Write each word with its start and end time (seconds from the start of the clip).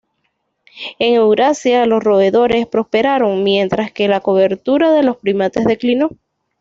En 0.97 1.13
Eurasia 1.13 1.85
los 1.85 2.03
roedores 2.03 2.65
prosperaron, 2.65 3.43
mientras 3.43 3.91
que 3.91 4.07
la 4.07 4.19
cobertura 4.19 4.91
de 4.93 5.03
los 5.03 5.17
primates 5.17 5.63
declinó. 5.63 6.09